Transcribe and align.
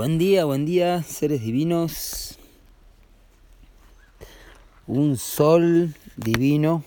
Buen 0.00 0.16
día, 0.16 0.46
buen 0.46 0.64
día, 0.64 1.02
seres 1.02 1.42
divinos. 1.42 2.38
Un 4.86 5.18
sol 5.18 5.94
divino 6.16 6.82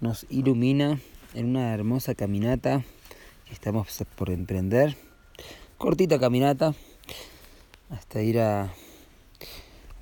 nos 0.00 0.26
ilumina 0.28 0.98
en 1.34 1.46
una 1.50 1.72
hermosa 1.72 2.16
caminata 2.16 2.84
que 3.44 3.52
estamos 3.52 4.04
por 4.16 4.30
emprender. 4.30 4.96
Cortita 5.78 6.18
caminata 6.18 6.74
hasta 7.90 8.20
ir 8.20 8.40
a 8.40 8.74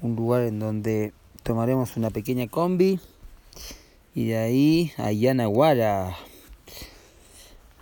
un 0.00 0.16
lugar 0.16 0.44
en 0.44 0.60
donde 0.60 1.12
tomaremos 1.42 1.98
una 1.98 2.08
pequeña 2.08 2.48
combi 2.48 2.98
y 4.14 4.28
de 4.28 4.38
ahí 4.38 4.92
a 4.96 5.12
Yanaguara 5.12 6.16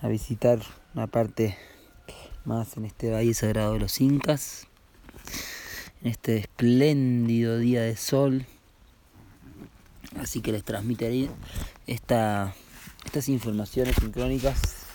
a 0.00 0.09
visitar 0.09 0.59
una 0.92 1.06
parte 1.06 1.56
más 2.45 2.77
en 2.77 2.85
este 2.85 3.11
valle 3.11 3.35
sagrado 3.35 3.75
de 3.75 3.81
los 3.81 4.01
incas, 4.01 4.67
en 6.03 6.11
este 6.11 6.39
espléndido 6.39 7.59
día 7.59 7.83
de 7.83 7.97
sol. 7.97 8.47
Así 10.21 10.41
que 10.41 10.53
les 10.53 10.65
transmitiré 10.65 11.31
esta, 11.87 12.55
estas 13.05 13.29
informaciones 13.29 13.97
sincrónicas 13.97 14.87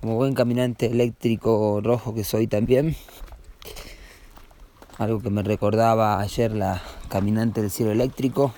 como 0.00 0.14
buen 0.14 0.34
caminante 0.34 0.86
eléctrico 0.86 1.80
rojo 1.82 2.14
que 2.14 2.24
soy 2.24 2.46
también. 2.46 2.96
Algo 4.98 5.20
que 5.20 5.30
me 5.30 5.42
recordaba 5.42 6.20
ayer 6.20 6.52
la 6.52 6.82
caminante 7.08 7.62
del 7.62 7.70
cielo 7.70 7.92
eléctrico. 7.92 8.52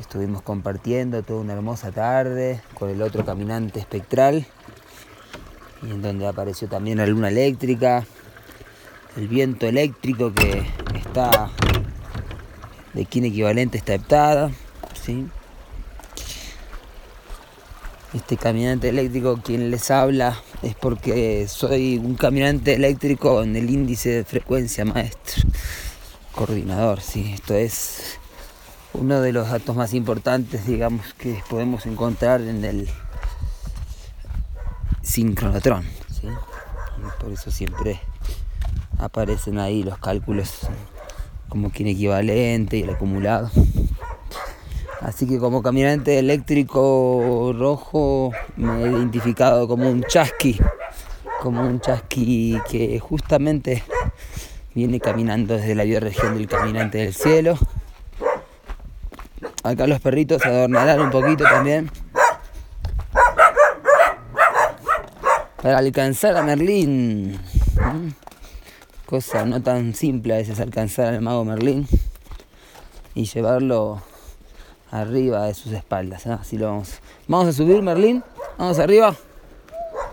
Estuvimos 0.00 0.42
compartiendo 0.42 1.22
toda 1.22 1.40
una 1.40 1.52
hermosa 1.52 1.92
tarde 1.92 2.60
con 2.74 2.90
el 2.90 3.00
otro 3.02 3.24
caminante 3.24 3.80
espectral 3.80 4.46
donde 5.88 6.26
apareció 6.26 6.68
también 6.68 6.98
la 6.98 7.06
luna 7.06 7.28
eléctrica, 7.28 8.04
el 9.16 9.28
viento 9.28 9.66
eléctrico 9.66 10.32
que 10.32 10.66
está 10.94 11.50
de 12.92 13.06
quien 13.06 13.24
equivalente 13.24 13.78
está 13.78 13.94
heptada, 13.94 14.50
¿sí? 15.00 15.26
Este 18.12 18.36
caminante 18.36 18.88
eléctrico 18.88 19.40
quien 19.42 19.70
les 19.70 19.90
habla 19.90 20.40
es 20.62 20.74
porque 20.76 21.46
soy 21.48 21.98
un 21.98 22.14
caminante 22.14 22.74
eléctrico 22.74 23.42
en 23.42 23.56
el 23.56 23.68
índice 23.68 24.10
de 24.10 24.24
frecuencia 24.24 24.84
maestro, 24.84 25.42
coordinador, 26.32 27.00
sí, 27.00 27.32
esto 27.34 27.54
es 27.54 28.18
uno 28.92 29.20
de 29.20 29.32
los 29.32 29.50
datos 29.50 29.74
más 29.74 29.92
importantes, 29.94 30.66
digamos, 30.66 31.14
que 31.14 31.42
podemos 31.50 31.86
encontrar 31.86 32.40
en 32.42 32.64
el 32.64 32.88
sincronotron. 35.14 35.84
¿sí? 36.10 36.26
Por 37.20 37.30
eso 37.30 37.52
siempre 37.52 38.00
aparecen 38.98 39.58
ahí 39.58 39.84
los 39.84 39.96
cálculos 39.98 40.66
como 41.48 41.70
quien 41.70 41.88
equivalente 41.88 42.78
y 42.78 42.82
el 42.82 42.90
acumulado. 42.90 43.48
Así 45.00 45.28
que 45.28 45.38
como 45.38 45.62
caminante 45.62 46.18
eléctrico 46.18 47.54
rojo 47.56 48.32
me 48.56 48.82
he 48.82 48.88
identificado 48.90 49.68
como 49.68 49.88
un 49.88 50.02
chasqui, 50.02 50.58
como 51.40 51.60
un 51.60 51.80
chasqui 51.80 52.58
que 52.68 52.98
justamente 52.98 53.84
viene 54.74 54.98
caminando 54.98 55.54
desde 55.54 55.76
la 55.76 55.84
bioregión 55.84 56.36
del 56.36 56.48
caminante 56.48 56.98
del 56.98 57.14
cielo. 57.14 57.56
Acá 59.62 59.86
los 59.86 60.00
perritos 60.00 60.44
adornarán 60.44 61.00
un 61.00 61.10
poquito 61.10 61.44
también. 61.44 61.88
Para 65.64 65.78
alcanzar 65.78 66.36
a 66.36 66.42
Merlín. 66.42 67.40
Cosa 69.06 69.46
no 69.46 69.62
tan 69.62 69.94
simple 69.94 70.34
a 70.34 70.36
veces 70.36 70.60
alcanzar 70.60 71.14
al 71.14 71.22
mago 71.22 71.42
Merlín 71.46 71.88
y 73.14 73.24
llevarlo 73.24 74.02
arriba 74.90 75.46
de 75.46 75.54
sus 75.54 75.72
espaldas. 75.72 76.26
Así 76.26 76.58
lo 76.58 76.66
vamos. 76.66 77.00
Vamos 77.28 77.48
a 77.48 77.54
subir 77.54 77.80
Merlín. 77.80 78.22
Vamos 78.58 78.78
arriba. 78.78 79.16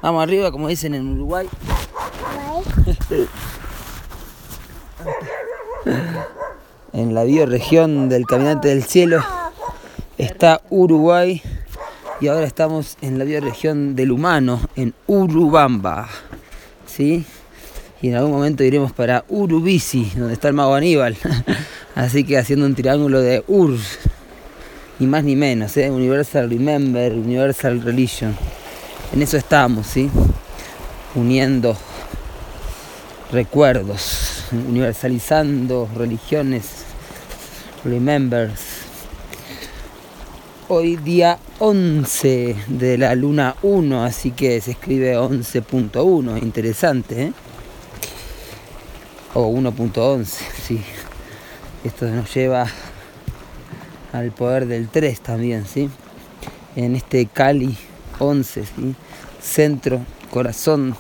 Vamos 0.02 0.24
arriba, 0.24 0.54
como 0.54 0.70
dicen 0.70 0.96
en 0.96 1.16
Uruguay. 1.16 1.50
en 6.94 7.14
la 7.14 7.26
bioregión 7.26 8.08
del 8.08 8.26
Caminante 8.26 8.70
del 8.70 8.86
Cielo 8.86 9.22
está 10.18 10.62
Uruguay 10.70 11.42
y 12.22 12.28
ahora 12.28 12.46
estamos 12.46 12.98
en 13.02 13.18
la 13.18 13.26
bioregión 13.26 13.96
del 13.96 14.12
humano, 14.12 14.62
en 14.76 14.94
Urubamba, 15.08 16.08
¿sí? 16.86 17.26
Y 18.00 18.10
en 18.10 18.16
algún 18.16 18.32
momento 18.32 18.64
iremos 18.64 18.94
para 18.94 19.26
Urubisi, 19.28 20.12
donde 20.16 20.36
está 20.36 20.48
el 20.48 20.54
mago 20.54 20.76
Aníbal. 20.76 21.18
Así 21.96 22.24
que 22.24 22.38
haciendo 22.38 22.68
un 22.68 22.76
triángulo 22.76 23.22
de 23.22 23.44
Ur, 23.48 23.76
ni 25.00 25.08
más 25.08 25.24
ni 25.24 25.36
menos, 25.36 25.76
¿eh? 25.78 25.90
Universal 25.90 26.48
Remember, 26.48 27.12
Universal 27.12 27.82
Religion. 27.82 28.36
En 29.12 29.24
eso 29.24 29.38
estamos, 29.38 29.88
¿sí? 29.88 30.08
Uniendo 31.16 31.76
recuerdos, 33.32 34.46
universalizando 34.52 35.90
religiones, 35.96 36.86
remembers, 37.84 38.71
hoy 40.74 40.96
día 40.96 41.38
11 41.60 42.56
de 42.68 42.98
la 42.98 43.14
luna 43.14 43.58
1, 43.62 44.06
así 44.06 44.32
que 44.32 44.62
se 44.62 44.72
escribe 44.72 45.18
11.1, 45.18 46.42
interesante, 46.42 47.24
¿eh? 47.24 47.34
O 49.34 49.52
1.11, 49.52 50.26
sí. 50.26 50.82
Esto 51.84 52.06
nos 52.08 52.34
lleva 52.34 52.68
al 54.14 54.32
poder 54.32 54.66
del 54.66 54.88
3 54.88 55.20
también, 55.20 55.66
¿sí? 55.66 55.90
En 56.78 56.96
este 56.96 57.26
Cali 57.26 57.78
11, 58.20 58.64
¿sí? 58.64 58.96
Centro, 59.42 60.00
corazón 60.30 60.96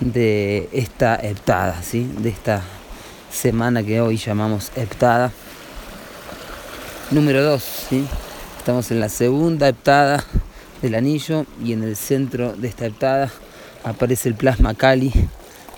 de 0.00 0.70
esta 0.72 1.16
heptada, 1.16 1.82
¿sí? 1.82 2.10
De 2.20 2.30
esta 2.30 2.62
semana 3.30 3.82
que 3.82 4.00
hoy 4.00 4.16
llamamos 4.16 4.72
heptada. 4.76 5.30
Número 7.10 7.42
2, 7.42 7.86
¿sí? 7.90 8.06
Estamos 8.64 8.90
en 8.90 8.98
la 8.98 9.10
segunda 9.10 9.68
heptada 9.68 10.24
del 10.80 10.94
anillo 10.94 11.44
y 11.62 11.74
en 11.74 11.82
el 11.82 11.96
centro 11.96 12.54
de 12.54 12.68
esta 12.68 12.86
heptada 12.86 13.30
aparece 13.84 14.30
el 14.30 14.36
plasma 14.36 14.72
Cali, 14.72 15.12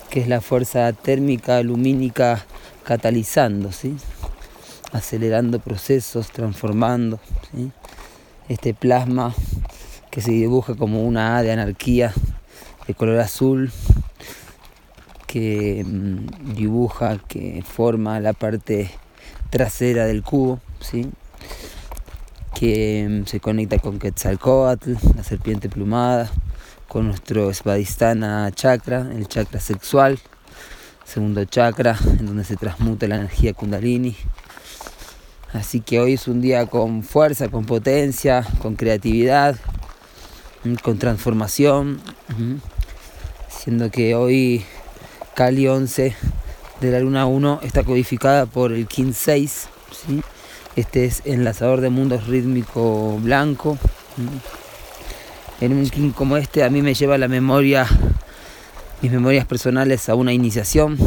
que 0.09 0.21
es 0.21 0.29
la 0.29 0.41
fuerza 0.41 0.93
térmica 0.93 1.61
lumínica 1.65 2.47
catalizando, 2.85 3.73
¿sí? 3.73 3.97
acelerando 4.93 5.59
procesos, 5.59 6.31
transformando. 6.31 7.19
Este 8.49 8.73
plasma 8.73 9.35
que 10.13 10.21
se 10.21 10.31
dibuja 10.31 10.77
como 10.77 11.03
una 11.03 11.39
A 11.39 11.43
de 11.43 11.51
anarquía 11.51 12.15
de 12.87 12.95
color 12.95 13.19
azul, 13.19 13.73
que 15.27 15.85
mm, 15.85 16.55
dibuja, 16.55 17.19
que 17.27 17.65
forma 17.67 18.21
la 18.21 18.33
parte 18.33 18.93
trasera 19.51 20.07
del 20.07 20.23
cubo, 20.23 20.61
¿sí? 20.79 21.11
Que 22.59 23.07
mm, 23.09 23.27
se 23.27 23.41
conecta 23.41 23.79
con 23.79 23.99
Quetzalcoatl, 23.99 24.95
la 25.15 25.23
serpiente 25.23 25.69
plumada, 25.69 26.31
con 26.89 27.07
nuestro 27.07 27.53
Svadhisthana 27.53 28.51
chakra, 28.53 29.09
el 29.13 29.29
chakra 29.29 29.61
sexual, 29.61 30.19
segundo 31.05 31.45
chakra, 31.45 31.99
en 32.19 32.27
donde 32.27 32.45
se 32.45 32.57
transmuta 32.57 33.07
la 33.07 33.17
energía 33.17 33.53
kundalini. 33.53 34.17
Así 35.53 35.81
que 35.81 36.01
hoy 36.01 36.15
es 36.15 36.29
un 36.29 36.41
día 36.41 36.67
con 36.67 37.03
fuerza, 37.03 37.49
con 37.49 37.67
potencia, 37.67 38.47
con 38.63 38.77
creatividad, 38.77 39.57
mm, 40.65 40.75
con 40.77 40.99
transformación, 40.99 42.01
siendo 43.49 43.91
que 43.91 44.15
hoy 44.15 44.65
Kali 45.35 45.69
11 45.69 46.17
de 46.81 46.91
la 46.91 47.01
luna 47.01 47.27
1 47.27 47.61
está 47.63 47.85
codificada 47.85 48.47
por 48.47 48.73
el 48.73 48.87
Kin 48.87 49.13
6, 49.13 49.69
¿sí? 49.93 50.23
Este 50.77 51.07
es 51.07 51.23
enlazador 51.25 51.81
de 51.81 51.89
mundos 51.89 52.27
rítmico 52.27 53.19
blanco. 53.23 53.79
En 55.63 55.73
un 55.73 55.89
king 55.89 56.11
como 56.11 56.37
este 56.37 56.65
a 56.65 56.69
mí 56.69 56.83
me 56.83 56.93
lleva 56.93 57.17
la 57.17 57.29
memoria, 57.29 57.87
mis 59.01 59.11
memorias 59.11 59.47
personales 59.47 60.11
a 60.11 60.15
una 60.15 60.35
iniciación. 60.35 60.99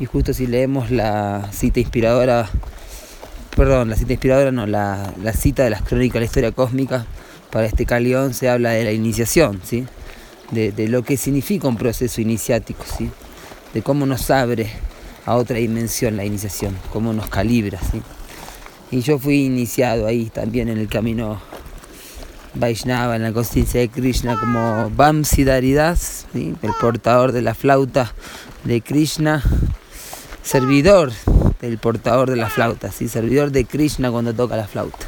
Y 0.00 0.06
justo 0.06 0.34
si 0.34 0.48
leemos 0.48 0.90
la 0.90 1.50
cita 1.52 1.78
inspiradora, 1.78 2.50
perdón, 3.54 3.90
la 3.90 3.96
cita 3.96 4.12
inspiradora 4.12 4.50
no, 4.50 4.66
la, 4.66 5.14
cita 5.38 5.62
de 5.62 5.70
las 5.70 5.82
crónicas 5.82 6.14
de 6.14 6.20
la 6.20 6.26
historia 6.26 6.50
cósmica 6.50 7.06
para 7.52 7.66
este 7.66 7.86
Calión 7.86 8.34
se 8.34 8.48
habla 8.48 8.70
de 8.70 8.82
la 8.82 8.90
iniciación, 8.90 9.60
¿sí? 9.62 9.86
De, 10.50 10.72
de, 10.72 10.88
lo 10.88 11.04
que 11.04 11.16
significa 11.16 11.68
un 11.68 11.76
proceso 11.76 12.20
iniciático, 12.20 12.84
¿sí? 12.84 13.08
de 13.72 13.82
cómo 13.82 14.04
nos 14.04 14.30
abre 14.30 14.68
a 15.26 15.36
otra 15.36 15.58
dimensión 15.58 16.16
la 16.16 16.24
iniciación, 16.24 16.76
cómo 16.92 17.12
nos 17.12 17.28
calibra. 17.28 17.78
¿sí? 17.80 18.02
Y 18.94 19.00
yo 19.00 19.18
fui 19.18 19.46
iniciado 19.46 20.06
ahí 20.06 20.26
también 20.26 20.68
en 20.68 20.78
el 20.78 20.86
camino 20.86 21.40
Vaishnava, 22.54 23.16
en 23.16 23.24
la 23.24 23.32
conciencia 23.32 23.80
de 23.80 23.88
Krishna, 23.88 24.38
como 24.38 24.88
Bamsi 24.90 25.42
Daridas, 25.42 26.26
el 26.32 26.74
portador 26.80 27.32
de 27.32 27.42
la 27.42 27.56
flauta 27.56 28.14
de 28.62 28.82
Krishna, 28.82 29.42
servidor 30.44 31.10
del 31.60 31.78
portador 31.78 32.30
de 32.30 32.36
la 32.36 32.48
flauta, 32.48 32.92
¿sí? 32.92 33.08
servidor 33.08 33.50
de 33.50 33.64
Krishna 33.64 34.12
cuando 34.12 34.32
toca 34.32 34.56
la 34.56 34.68
flauta. 34.68 35.06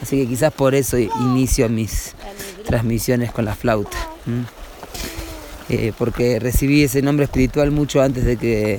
Así 0.00 0.18
que 0.18 0.28
quizás 0.28 0.52
por 0.52 0.76
eso 0.76 0.96
inicio 0.96 1.68
mis 1.68 2.14
transmisiones 2.64 3.32
con 3.32 3.44
la 3.44 3.56
flauta. 3.56 3.98
Eh, 5.68 5.92
porque 5.98 6.38
recibí 6.38 6.84
ese 6.84 7.02
nombre 7.02 7.24
espiritual 7.24 7.72
mucho 7.72 8.00
antes 8.00 8.24
de 8.24 8.36
que 8.36 8.78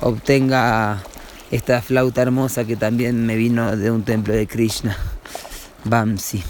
obtenga 0.00 1.02
esta 1.50 1.80
flauta 1.80 2.22
hermosa 2.22 2.64
que 2.64 2.76
también 2.76 3.24
me 3.24 3.36
vino 3.36 3.76
de 3.76 3.90
un 3.90 4.02
templo 4.02 4.34
de 4.34 4.46
Krishna, 4.46 4.96
Bamsi. 5.84 6.42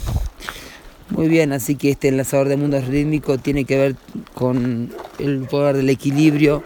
Muy 1.09 1.27
bien, 1.27 1.53
así 1.53 1.75
que 1.75 1.89
este 1.89 2.09
enlazador 2.09 2.49
de 2.49 2.57
mundos 2.57 2.85
rítmicos 2.85 3.41
tiene 3.41 3.65
que 3.65 3.77
ver 3.77 3.95
con 4.35 4.93
el 5.17 5.39
poder 5.47 5.77
del 5.77 5.89
equilibrio 5.89 6.63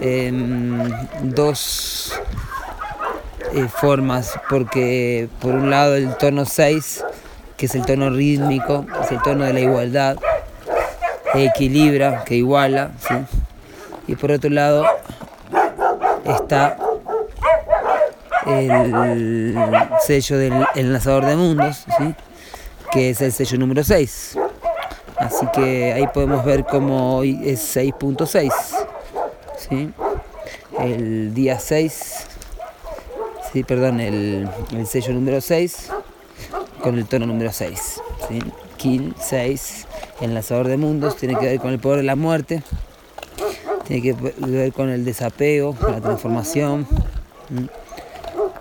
en 0.00 0.92
dos 1.22 2.12
eh, 3.54 3.66
formas, 3.68 4.38
porque 4.50 5.28
por 5.40 5.54
un 5.54 5.70
lado 5.70 5.94
el 5.96 6.14
tono 6.16 6.44
6, 6.44 7.04
que 7.56 7.66
es 7.66 7.74
el 7.74 7.86
tono 7.86 8.10
rítmico, 8.10 8.86
es 9.02 9.12
el 9.12 9.22
tono 9.22 9.44
de 9.44 9.54
la 9.54 9.60
igualdad, 9.60 10.18
equilibra, 11.34 12.24
que 12.24 12.36
iguala, 12.36 12.90
y 14.06 14.14
por 14.16 14.32
otro 14.32 14.50
lado 14.50 14.84
está 16.24 16.76
el 18.50 19.54
sello 20.06 20.38
del 20.38 20.66
enlazador 20.74 21.26
de 21.26 21.36
mundos, 21.36 21.84
que 22.92 23.10
es 23.10 23.20
el 23.20 23.32
sello 23.32 23.58
número 23.58 23.84
6. 23.84 24.38
Así 25.16 25.46
que 25.54 25.92
ahí 25.92 26.06
podemos 26.12 26.44
ver 26.44 26.64
cómo 26.64 27.18
hoy 27.18 27.40
es 27.44 27.76
6.6. 27.76 28.50
El 30.78 31.34
día 31.34 31.58
6, 31.60 32.26
sí, 33.52 33.62
perdón, 33.64 34.00
el, 34.00 34.48
sello 34.86 35.12
número 35.12 35.40
6 35.40 35.90
con 36.82 36.96
el 36.98 37.06
tono 37.06 37.26
número 37.26 37.52
6. 37.52 38.00
¿sí? 38.28 38.40
6, 39.18 39.86
enlazador 40.22 40.68
de 40.68 40.78
mundos, 40.78 41.16
tiene 41.16 41.36
que 41.36 41.44
ver 41.46 41.60
con 41.60 41.70
el 41.70 41.78
poder 41.78 41.98
de 41.98 42.04
la 42.04 42.16
muerte, 42.16 42.62
tiene 43.86 44.02
que 44.02 44.14
ver 44.38 44.72
con 44.72 44.88
el 44.88 45.04
desapego, 45.04 45.74
con 45.74 45.92
la 45.92 46.00
transformación. 46.00 46.86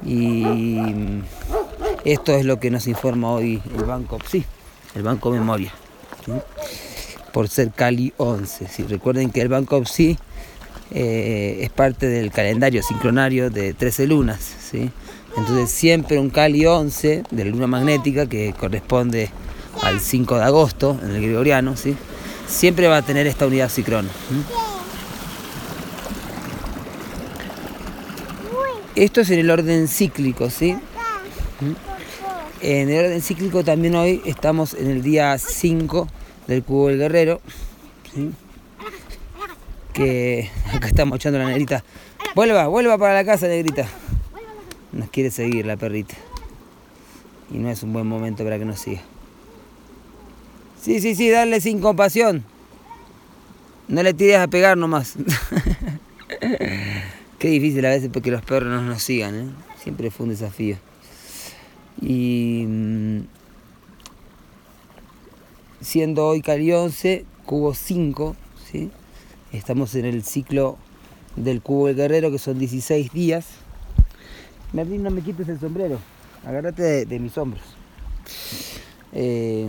Y 0.06 0.82
esto 2.06 2.34
es 2.34 2.46
lo 2.46 2.60
que 2.60 2.72
nos 2.72 2.88
informa 2.88 3.32
hoy 3.32 3.62
el 3.78 3.84
Banco 3.84 4.20
PSI, 4.20 4.46
el 4.96 5.04
Banco 5.04 5.32
Memoria, 5.32 5.74
por 7.34 7.50
ser 7.50 7.72
Cali 7.72 8.14
11. 8.18 8.68
¿sí? 8.68 8.84
Recuerden 8.84 9.32
que 9.32 9.42
el 9.42 9.50
Banco 9.50 9.84
PSI 9.84 10.18
eh, 10.92 11.60
es 11.62 11.70
parte 11.70 12.08
del 12.08 12.32
calendario 12.32 12.82
sincronario 12.84 13.50
de 13.50 13.74
13 13.74 14.08
lunas. 14.08 14.40
¿sí? 14.40 14.90
Entonces 15.38 15.70
siempre 15.70 16.20
un 16.20 16.30
Cali 16.30 16.66
11 16.66 17.24
de 17.30 17.46
la 17.46 17.52
luna 17.52 17.68
magnética, 17.68 18.28
que 18.28 18.54
corresponde 18.54 19.30
al 19.82 20.00
5 20.00 20.38
de 20.38 20.44
agosto 20.44 20.98
en 21.04 21.12
el 21.12 21.22
gregoriano, 21.22 21.76
¿sí? 21.76 21.96
siempre 22.48 22.88
va 22.88 22.98
a 22.98 23.02
tener 23.02 23.28
esta 23.28 23.46
unidad 23.46 23.70
sincrona. 23.70 24.10
Esto 29.00 29.22
es 29.22 29.30
en 29.30 29.40
el 29.40 29.50
orden 29.50 29.88
cíclico, 29.88 30.50
¿sí? 30.50 30.76
En 32.60 32.90
el 32.90 33.06
orden 33.06 33.22
cíclico 33.22 33.64
también 33.64 33.96
hoy 33.96 34.22
estamos 34.26 34.74
en 34.74 34.90
el 34.90 35.02
día 35.02 35.38
5 35.38 36.06
del 36.48 36.64
cubo 36.64 36.90
del 36.90 36.98
guerrero, 36.98 37.40
Que 39.94 40.50
acá 40.74 40.88
estamos 40.88 41.16
echando 41.16 41.40
la 41.40 41.46
negrita. 41.46 41.82
Vuelva, 42.36 42.68
vuelva 42.68 42.98
para 42.98 43.14
la 43.14 43.24
casa, 43.24 43.48
negrita. 43.48 43.88
Nos 44.92 45.10
quiere 45.10 45.32
seguir 45.32 45.66
la 45.66 45.78
perrita. 45.78 46.16
Y 47.54 47.58
no 47.58 47.70
es 47.70 47.82
un 47.84 47.94
buen 47.94 48.06
momento 48.06 48.44
para 48.44 48.60
que 48.60 48.66
nos 48.66 48.82
siga. 48.82 49.00
Sí, 50.82 51.00
sí, 51.00 51.16
sí, 51.16 51.30
darle 51.30 51.62
sin 51.62 51.80
compasión. 51.80 52.44
No 53.88 54.04
le 54.04 54.14
tires 54.14 54.40
a 54.40 54.48
pegar 54.50 54.78
nomás. 54.78 55.16
Qué 57.40 57.48
difícil 57.48 57.86
a 57.86 57.90
veces 57.90 58.10
porque 58.12 58.32
los 58.32 58.42
perros 58.42 58.70
no 58.70 58.82
nos 58.82 59.02
sigan, 59.02 59.34
¿eh? 59.34 59.48
Siempre 59.82 60.12
fue 60.12 60.26
un 60.26 60.32
desafío. 60.32 60.76
Y 62.02 62.66
mm, 62.68 63.20
siendo 65.80 66.28
hoy 66.28 66.42
Cali 66.42 66.74
11, 66.74 67.26
cubo 67.46 67.74
5, 67.74 68.36
¿sí? 68.70 68.92
estamos 69.54 69.96
en 69.96 70.04
el 70.06 70.24
ciclo 70.24 70.78
del 71.38 71.62
cubo 71.62 71.88
del 71.88 71.96
guerrero 71.96 72.30
que 72.30 72.40
son 72.40 72.60
16 72.60 73.14
días. 73.14 73.46
Merlín, 74.74 75.04
no 75.04 75.10
me 75.10 75.22
quites 75.22 75.48
el 75.48 75.62
sombrero, 75.62 75.98
agárrate 76.46 77.06
de, 77.06 77.20
mis 77.20 77.38
hombros. 77.38 77.64
Eh, 79.14 79.68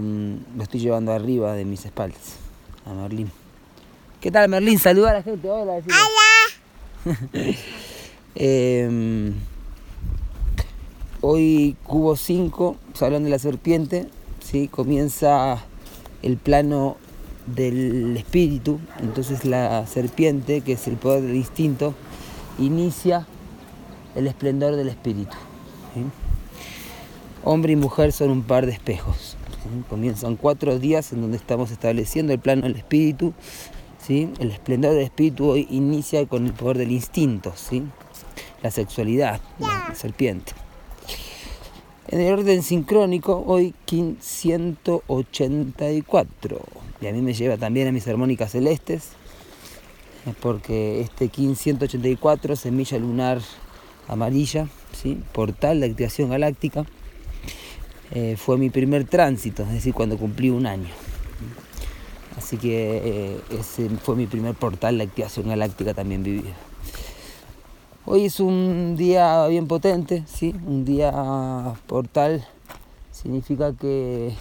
lo 0.57 0.63
estoy 0.63 0.81
llevando 0.81 1.13
arriba 1.13 1.55
de 1.55 1.65
mis 1.65 1.85
espaldas 1.85 2.35
a 2.85 2.93
Merlín. 2.93 3.31
¿Qué 4.21 4.33
tal 4.33 4.49
Merlín? 4.49 4.79
Saluda 4.81 5.11
a 5.11 5.15
la 5.15 5.23
gente. 5.23 5.49
Hola. 5.49 5.75
Hola. 5.75 6.30
Em, 8.37 9.35
hoy 11.21 11.77
cubo 11.85 12.17
5, 12.17 12.77
Salón 12.95 13.25
de 13.25 13.31
la 13.31 13.39
Serpiente, 13.39 14.07
¿sí? 14.41 14.69
comienza 14.69 15.65
el 16.23 16.37
plano 16.37 16.97
del 17.47 18.17
espíritu, 18.17 18.79
entonces 19.01 19.45
la 19.45 19.87
serpiente, 19.87 20.61
que 20.61 20.73
es 20.73 20.87
el 20.87 20.97
poder 20.97 21.23
del 21.23 21.37
instinto, 21.37 21.95
inicia 22.59 23.27
el 24.15 24.27
esplendor 24.29 24.77
del 24.77 24.89
espíritu. 24.89 25.37
Hombre 27.43 27.73
y 27.73 27.77
mujer 27.77 28.13
son 28.13 28.31
un 28.31 28.43
par 28.43 28.67
de 28.67 28.73
espejos. 28.73 29.37
Comienzan 29.89 30.37
cuatro 30.37 30.79
días 30.79 31.13
en 31.13 31.23
donde 31.23 31.37
estamos 31.37 31.71
estableciendo 31.71 32.33
el 32.33 32.39
plano 32.39 32.63
del 32.63 32.77
espíritu, 32.77 33.35
el 34.11 34.51
esplendor 34.51 34.95
del 34.95 35.05
espíritu 35.05 35.51
hoy 35.51 35.69
inicia 35.71 36.27
con 36.27 36.47
el 36.47 36.53
poder 36.53 36.79
del 36.79 36.91
instinto, 36.91 37.53
¿sí? 37.55 37.85
la 38.61 38.73
sexualidad, 38.73 39.41
la 39.61 39.95
serpiente. 39.95 40.53
En 42.09 42.21
el 42.21 42.33
orden 42.33 42.65
sincrónico, 42.65 43.45
hoy 43.47 43.73
184. 43.87 46.61
Y 47.01 47.07
a 47.07 47.13
mí 47.13 47.23
me 47.23 47.35
lleva 47.35 47.57
también 47.57 47.87
a 47.87 47.93
mis 47.93 48.09
armónicas 48.09 48.51
celestes, 48.51 49.11
porque 50.41 51.03
este 51.03 51.29
184, 51.29 52.57
semilla 52.57 52.99
lunar 52.99 53.41
amarilla, 54.09 54.67
¿sí? 54.93 55.23
portal 55.33 55.79
de 55.81 55.87
activación 55.87 56.31
galáctica, 56.31 56.85
eh, 58.11 58.35
fue 58.37 58.59
mi 58.59 58.71
primer 58.71 59.05
tránsito, 59.05 59.63
es 59.63 59.71
decir, 59.71 59.95
cuando 59.95 60.19
cumplí 60.19 60.51
un 60.51 60.67
año. 60.67 60.91
Así 62.41 62.57
que 62.57 63.03
eh, 63.05 63.41
ese 63.51 63.91
fue 63.91 64.17
mi 64.17 64.27
primer 64.27 64.55
portal 64.55 64.97
de 64.97 65.05
activación 65.05 65.49
galáctica 65.49 65.93
también 65.93 66.23
vivido. 66.23 66.49
Hoy 68.07 68.25
es 68.25 68.41
un 68.41 68.97
día 68.97 69.47
bien 69.49 69.67
potente, 69.67 70.25
¿sí? 70.27 70.55
un 70.67 70.87
día 70.87 71.13
portal. 71.87 72.43
Significa 73.13 73.75
que 73.75 74.33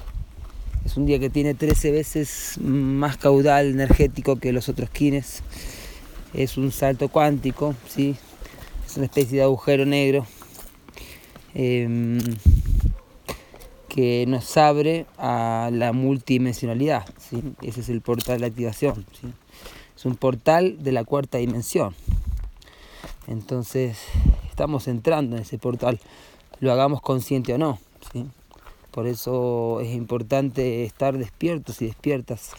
es 0.85 0.95
un 0.95 1.07
día 1.07 1.19
que 1.19 1.29
tiene 1.29 1.55
13 1.55 1.91
veces 1.91 2.57
más 2.63 3.17
caudal 3.17 3.65
energético 3.65 4.37
que 4.37 4.53
los 4.53 4.69
otros 4.69 4.89
kines. 4.89 5.43
Es 6.33 6.57
un 6.57 6.71
salto 6.71 7.09
cuántico, 7.09 7.75
¿sí? 7.85 8.15
es 8.87 8.95
una 8.95 9.07
especie 9.07 9.39
de 9.39 9.43
agujero 9.43 9.85
negro. 9.85 10.25
Em, 11.53 12.17
que 13.89 14.25
nos 14.27 14.55
abre 14.55 15.05
a 15.17 15.69
la 15.73 15.91
multidimensionalidad. 15.91 17.05
¿sí? 17.17 17.43
Ese 17.61 17.81
es 17.81 17.89
el 17.89 18.01
portal 18.01 18.39
de 18.39 18.45
activación. 18.45 19.05
Es 19.95 20.05
un 20.05 20.15
portal 20.15 20.81
de 20.81 20.93
la 20.93 21.03
cuarta 21.03 21.39
dimensión. 21.39 21.93
Entonces 23.27 23.97
estamos 24.49 24.87
entrando 24.87 25.35
en 25.35 25.41
ese 25.41 25.57
portal, 25.57 25.99
lo 26.59 26.71
hagamos 26.71 27.01
consciente 27.01 27.53
o 27.53 27.57
no. 27.57 27.79
Por 28.91 29.07
eso 29.07 29.81
es 29.81 29.93
importante 29.93 30.83
estar 30.83 31.17
despiertos 31.17 31.81
y 31.81 31.85
despiertas 31.85 32.51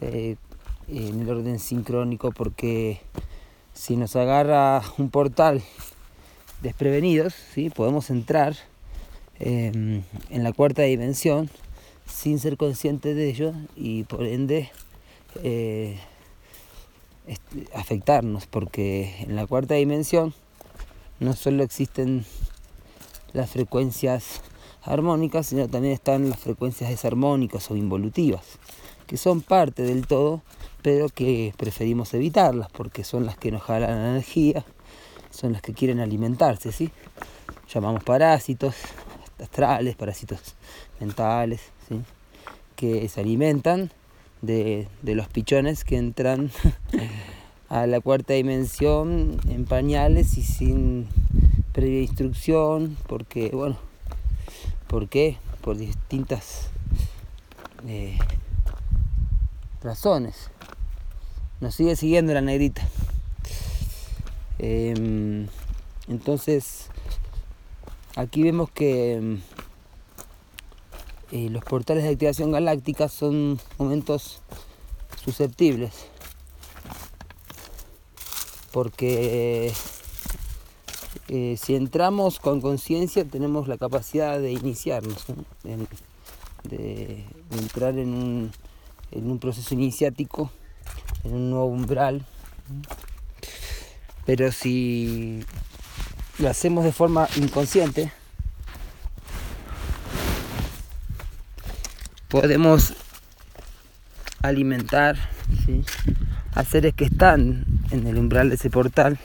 eh, 0.00 0.36
en 0.88 1.20
el 1.20 1.30
orden 1.30 1.58
sincrónico 1.58 2.30
porque 2.32 3.00
si 3.72 3.96
nos 3.96 4.14
agarra 4.16 4.82
un 4.98 5.10
portal 5.10 5.62
desprevenidos, 6.60 7.34
¿sí? 7.54 7.70
podemos 7.70 8.10
entrar 8.10 8.54
Em, 9.38 10.02
en 10.30 10.44
la 10.44 10.52
cuarta 10.52 10.82
dimensión 10.82 11.50
sin 12.06 12.38
ser 12.38 12.56
conscientes 12.56 13.16
de 13.16 13.28
ello 13.28 13.52
y 13.74 14.04
por 14.04 14.24
ende 14.24 14.70
eh, 15.42 15.98
afectarnos, 17.74 18.46
porque 18.46 19.16
en 19.20 19.34
la 19.34 19.46
cuarta 19.46 19.74
dimensión 19.74 20.34
no 21.20 21.32
solo 21.34 21.62
existen 21.62 22.24
las 23.32 23.50
frecuencias 23.50 24.42
armónicas, 24.82 25.46
sino 25.46 25.68
también 25.68 25.94
están 25.94 26.28
las 26.28 26.38
frecuencias 26.38 26.90
desarmónicas 26.90 27.70
o 27.70 27.76
involutivas, 27.76 28.44
que 29.06 29.16
son 29.16 29.40
parte 29.40 29.82
del 29.82 30.06
todo, 30.06 30.42
pero 30.82 31.08
que 31.08 31.54
preferimos 31.56 32.12
evitarlas 32.14 32.68
porque 32.70 33.04
son 33.04 33.26
las 33.26 33.36
que 33.38 33.50
nos 33.50 33.62
jalan 33.62 33.90
energía, 33.90 34.64
son 35.30 35.52
las 35.52 35.62
que 35.62 35.72
quieren 35.72 36.00
alimentarse, 36.00 36.72
¿sí? 36.72 36.90
Llamamos 37.72 38.04
parásitos 38.04 38.74
astrales, 39.42 39.96
parásitos 39.96 40.54
mentales, 41.00 41.60
¿sí? 41.88 42.00
que 42.76 43.08
se 43.08 43.20
alimentan 43.20 43.90
de, 44.40 44.88
de 45.02 45.14
los 45.14 45.28
pichones 45.28 45.84
que 45.84 45.96
entran 45.96 46.50
a 47.68 47.86
la 47.86 48.00
cuarta 48.00 48.34
dimensión 48.34 49.40
en 49.48 49.64
pañales 49.64 50.36
y 50.36 50.42
sin 50.42 51.08
previa 51.72 52.02
instrucción, 52.02 52.96
porque, 53.06 53.48
bueno, 53.48 53.78
¿por 54.88 55.08
qué? 55.08 55.38
Por 55.62 55.78
distintas 55.78 56.68
eh, 57.88 58.18
razones. 59.82 60.50
Nos 61.60 61.74
sigue 61.74 61.96
siguiendo 61.96 62.34
la 62.34 62.42
negrita. 62.42 62.86
Em, 64.58 65.48
entonces, 66.08 66.88
aquí 68.16 68.42
vemos 68.42 68.70
que 68.70 69.14
em, 69.14 69.40
eh, 71.32 71.48
los 71.48 71.64
portales 71.64 72.04
de 72.04 72.10
activación 72.10 72.52
galáctica 72.52 73.08
son 73.08 73.58
momentos 73.78 74.42
susceptibles. 75.24 75.92
Porque 78.70 79.72
eh, 81.28 81.56
si 81.58 81.74
entramos 81.74 82.38
con 82.38 82.60
conciencia 82.60 83.24
tenemos 83.24 83.68
la 83.68 83.78
capacidad 83.78 84.38
de 84.38 84.52
iniciarnos, 84.52 85.24
de, 86.64 87.24
entrar 87.50 87.98
en 87.98 88.14
un, 88.14 88.52
en 89.10 89.30
un 89.30 89.38
proceso 89.38 89.74
iniciático, 89.74 90.50
en 91.24 91.34
un 91.34 91.50
nuevo 91.50 91.66
umbral. 91.66 92.26
Pero 94.26 94.52
si 94.52 95.44
lo 96.42 96.50
hacemos 96.50 96.84
de 96.84 96.92
forma 96.92 97.28
inconsciente, 97.36 98.12
podemos 102.28 102.94
alimentar 104.42 105.16
a 106.54 106.64
seres 106.64 106.94
que 106.94 107.04
están 107.04 107.64
en 107.92 108.06
el 108.08 108.18
umbral 108.18 108.48
de 108.48 108.56
ese 108.56 108.70
portal 108.70 109.18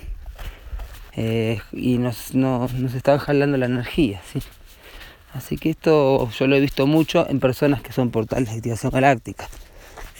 eh, 1.13 1.59
y 1.71 1.97
nos, 1.97 2.35
nos, 2.35 2.71
están 2.93 3.17
jalando 3.17 3.57
la 3.57 3.65
energía. 3.65 4.21
¿sí? 4.31 4.39
Así 5.33 5.57
que 5.57 5.71
esto 5.71 6.29
yo 6.29 6.47
lo 6.47 6.55
he 6.55 6.59
visto 6.59 6.85
mucho 6.85 7.27
en 7.27 7.39
personas 7.39 7.81
que 7.81 7.93
son 7.93 8.11
portales 8.11 8.49
de 8.49 8.57
activación 8.57 8.91
galáctica. 8.91 9.49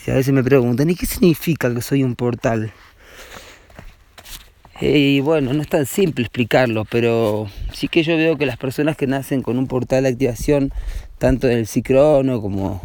Si 0.02 0.10
a 0.10 0.14
veces 0.14 0.34
me 0.34 0.42
preguntan, 0.42 0.90
¿y 0.90 0.96
qué 0.96 1.06
significa 1.06 1.72
que 1.72 1.80
soy 1.80 2.02
un 2.02 2.16
portal? 2.16 2.72
Eh, 4.80 4.98
y 4.98 5.20
bueno, 5.20 5.52
no 5.52 5.62
es 5.62 5.68
tan 5.68 5.86
simple 5.86 6.24
explicarlo, 6.24 6.84
pero 6.84 7.48
sí 7.72 7.88
que 7.88 8.04
yo 8.04 8.16
veo 8.16 8.38
que 8.38 8.46
las 8.46 8.56
personas 8.56 8.96
que 8.96 9.06
nacen 9.08 9.42
con 9.42 9.58
un 9.58 9.66
portal 9.66 10.04
de 10.04 10.10
activación, 10.10 10.72
tanto 11.18 11.48
en 11.48 11.58
el 11.58 11.66
Cicrono 11.66 12.40
como 12.40 12.80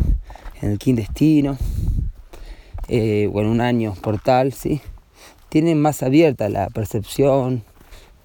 en 0.62 0.72
el 0.72 0.80
Quindestino, 0.80 1.58
eh, 2.88 3.30
o 3.32 3.42
en 3.42 3.48
un 3.48 3.62
año 3.62 3.94
portal, 4.02 4.54
¿sí? 4.54 4.82
tienen 5.50 5.80
más 5.80 6.02
abierta 6.02 6.50
la 6.50 6.68
percepción, 6.70 7.64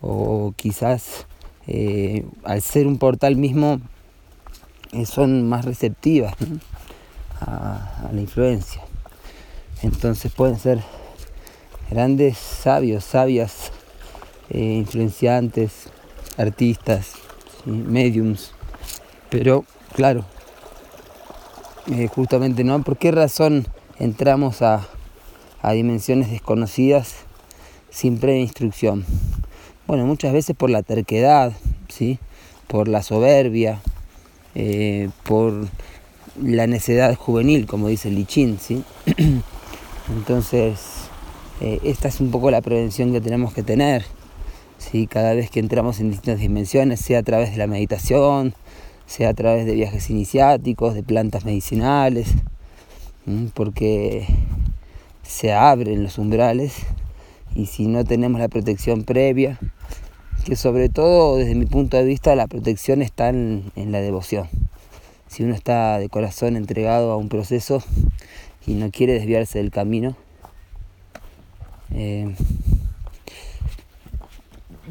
o 0.01 0.55
quizás 0.57 1.27
eh, 1.67 2.25
al 2.45 2.63
ser 2.63 2.87
un 2.87 2.97
portal 2.97 3.37
mismo 3.37 3.81
son 5.05 5.47
más 5.47 5.67
receptivas 5.67 6.35
a, 7.41 8.09
la 8.13 8.21
influencia. 8.21 8.81
Entonces 9.83 10.33
pueden 10.33 10.59
ser 10.59 10.83
grandes 11.91 12.39
sabios, 12.39 13.05
sabias, 13.05 13.73
eh, 14.51 14.59
influenciantes, 14.59 15.89
artistas, 16.37 17.13
mediums, 17.65 18.53
pero 19.31 19.65
claro, 19.95 20.25
justamente 22.15 22.65
no, 22.65 22.83
¿por 22.83 22.97
qué 22.97 23.11
razón 23.11 23.67
entramos 23.99 24.63
a, 24.63 24.87
dimensiones 25.73 26.31
desconocidas 26.31 27.15
sin 27.91 28.19
preinstrucción? 28.19 29.01
instrucción? 29.01 29.39
Bueno, 29.87 30.07
muchas 30.07 30.33
veces 30.33 30.55
por 30.57 30.71
la 30.71 30.83
terquedad, 30.83 31.53
¿sí? 31.89 32.19
por 32.67 32.89
la 32.89 33.03
soberbia, 33.03 33.81
eh, 34.55 35.09
por 35.25 35.67
la 36.41 36.67
necedad 36.67 37.15
juvenil, 37.15 37.67
como 37.67 37.89
dice 37.89 38.11
Lichin. 38.11 38.59
¿sí? 38.61 38.85
Entonces, 40.09 40.98
eh, 41.61 41.81
esta 41.85 42.09
es 42.09 42.21
un 42.21 42.31
poco 42.31 42.51
la 42.51 42.61
prevención 42.61 43.13
que 43.13 43.21
tenemos 43.21 43.53
que 43.53 43.63
tener. 43.63 44.05
¿sí? 44.79 45.07
Cada 45.07 45.35
vez 45.35 45.51
que 45.51 45.61
entramos 45.61 46.01
en 46.01 46.11
distintas 46.11 46.41
dimensiones, 46.41 47.01
sea 47.01 47.21
a 47.21 47.23
través 47.23 47.51
de 47.51 47.57
la 47.57 47.67
meditación, 47.67 48.55
sea 49.07 49.31
a 49.31 49.35
través 49.35 49.67
de 49.67 49.75
viajes 49.75 50.11
iniciáticos, 50.11 50.95
de 50.95 51.03
plantas 51.03 51.45
medicinales, 51.45 52.29
porque 53.55 54.27
se 55.23 55.53
abren 55.53 56.03
los 56.03 56.19
umbrales 56.19 56.75
y 57.55 57.67
si 57.67 57.87
no 57.87 58.05
tenemos 58.05 58.41
la 58.41 58.49
protección 58.49 59.05
previa, 59.05 59.59
que 60.45 60.57
sobre 60.57 60.89
todo 60.89 61.37
desde 61.37 61.55
mi 61.55 61.67
punto 61.67 61.97
de 61.97 62.05
vista 62.05 62.35
la 62.35 62.47
protección 62.47 63.03
está 63.03 63.29
en, 63.29 63.71
la 63.77 64.01
devoción. 64.01 64.49
Si 65.27 65.43
uno 65.43 65.55
está 65.55 65.99
de 65.99 66.09
corazón 66.09 66.57
entregado 66.57 67.13
a 67.13 67.17
un 67.17 67.29
proceso 67.29 67.83
y 68.67 68.75
no 68.75 68.91
quiere 68.91 69.15
desviarse 69.15 69.59
del 69.59 69.71
camino, 69.71 70.17
eh, 71.93 72.35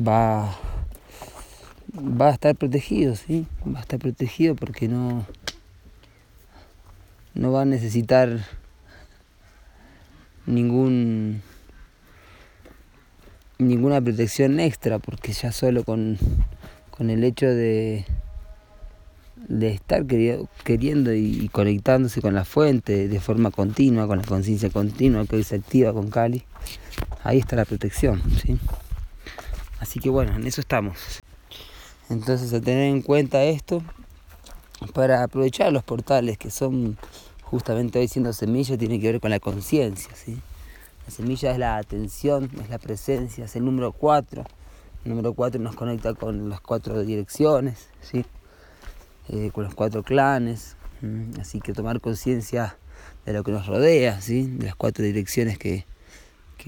va, 0.05 0.55
va 1.93 2.29
a 2.29 2.33
estar 2.33 2.55
protegido, 2.55 3.15
¿sí? 3.15 3.45
Va 3.65 3.79
a 3.79 3.81
estar 3.81 3.99
protegido 3.99 4.55
porque 4.55 4.87
no, 4.87 5.25
no 7.33 7.51
va 7.51 7.61
a 7.61 7.65
necesitar 7.65 8.45
ningún 10.45 11.41
ninguna 13.59 14.01
protección 14.01 14.59
extra, 14.59 14.99
porque 14.99 15.33
ya 15.33 15.51
solo 15.51 15.83
con, 15.83 16.17
el 16.99 17.23
hecho 17.23 17.47
de, 17.47 18.05
de 19.47 19.69
estar 19.69 20.05
queriendo 20.05 21.13
y 21.13 21.49
conectándose 21.51 22.21
con 22.21 22.35
la 22.35 22.45
fuente 22.45 23.07
de 23.07 23.19
forma 23.19 23.51
continua, 23.51 24.07
con 24.07 24.19
la 24.19 24.23
conciencia 24.23 24.69
continua 24.69 25.25
que 25.25 25.37
hoy 25.37 25.43
se 25.43 25.55
activa 25.55 25.93
con 25.93 26.09
Cali, 26.09 26.43
ahí 27.27 27.39
está 27.39 27.55
la 27.57 27.65
protección. 27.65 28.21
¿sí? 28.41 28.57
Así 29.79 29.99
que 29.99 30.09
bueno, 30.09 30.35
en 30.35 30.47
eso 30.47 30.61
estamos. 30.61 31.21
Entonces 32.09 32.53
a 32.53 32.61
tener 32.61 32.83
en 32.83 33.01
cuenta 33.01 33.43
esto 33.43 33.83
para 34.93 35.23
aprovechar 35.23 35.73
los 35.73 35.83
portales 35.83 36.37
que 36.37 36.49
son 36.49 36.97
justamente 37.41 37.99
hoy 37.99 38.07
siendo 38.07 38.31
semillas, 38.31 38.77
tiene 38.77 38.99
que 38.99 39.11
ver 39.11 39.21
con 39.21 39.29
la 39.29 39.39
conciencia. 39.39 40.09
¿sí? 40.15 40.39
La 41.05 41.11
semilla 41.11 41.51
es 41.51 41.57
la 41.59 41.77
atención, 41.77 42.49
es 42.61 42.69
la 42.69 42.79
presencia, 42.79 43.45
es 43.45 43.55
el 43.57 43.65
número 43.65 43.91
4. 43.91 44.45
El 45.03 45.09
número 45.09 45.33
4 45.33 45.61
nos 45.61 45.75
conecta 45.75 46.13
con 46.13 46.49
las 46.49 46.61
cuatro 46.61 47.01
direcciones, 47.03 47.89
¿sí? 48.01 48.25
Eh, 49.29 49.51
con 49.53 49.63
los 49.63 49.75
cuatro 49.75 50.03
clanes. 50.03 50.75
Así 51.39 51.59
que 51.61 51.73
tomar 51.73 52.01
conciencia 52.01 52.77
de 53.25 53.33
lo 53.33 53.43
que 53.43 53.51
nos 53.51 53.67
rodea, 53.67 54.19
¿sí? 54.19 54.47
de 54.47 54.65
las 54.65 54.75
cuatro 54.75 55.05
direcciones 55.05 55.57
que, 55.57 55.85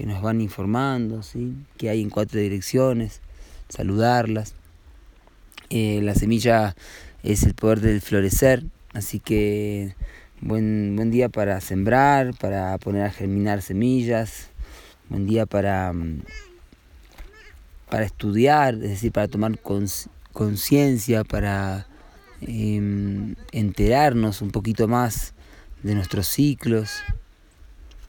nos 0.06 0.22
van 0.22 0.40
informando, 0.40 1.22
¿sí? 1.22 1.54
que 1.76 1.90
hay 1.90 2.00
en 2.00 2.10
cuatro 2.10 2.40
direcciones, 2.40 3.20
saludarlas. 3.68 4.54
Eh, 5.68 6.00
la 6.02 6.14
semilla 6.14 6.74
es 7.22 7.42
el 7.44 7.54
poder 7.54 7.80
del 7.80 8.00
florecer, 8.00 8.64
así 8.94 9.20
que 9.20 9.94
Buen, 10.42 10.96
buen 10.96 11.10
día 11.10 11.28
para 11.28 11.60
sembrar, 11.60 12.32
para 12.34 12.78
poner 12.78 13.02
a 13.02 13.10
germinar 13.10 13.60
semillas. 13.60 14.48
Buen 15.10 15.26
día 15.26 15.44
para, 15.44 15.92
mm, 15.92 16.22
para 17.90 18.06
estudiar, 18.06 18.74
es 18.74 18.80
decir, 18.80 19.12
para 19.12 19.28
tomar 19.28 19.58
conciencia, 20.32 21.24
para 21.24 21.86
em, 22.40 23.34
enterarnos 23.52 24.40
un 24.40 24.50
poquito 24.50 24.88
más 24.88 25.34
de 25.82 25.94
nuestros 25.94 26.26
ciclos. 26.26 27.02